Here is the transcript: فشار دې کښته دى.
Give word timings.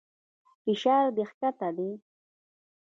فشار 0.63 1.05
دې 1.15 1.23
کښته 1.29 1.69
دى. 1.77 1.91